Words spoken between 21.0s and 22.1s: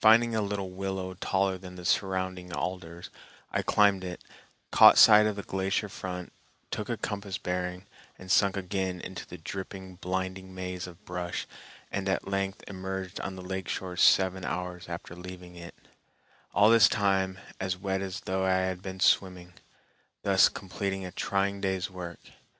a trying day's